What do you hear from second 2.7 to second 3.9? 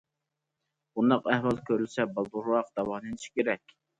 داۋالىنىش كېرەك.